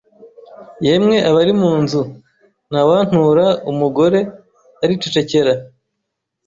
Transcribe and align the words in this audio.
Yemwe 0.85 1.15
abari 1.29 1.53
mu 1.61 1.71
nzu 1.81 2.01
ntawantura 2.69 3.45
Umugore 3.71 4.19
aricecekera 4.83 5.53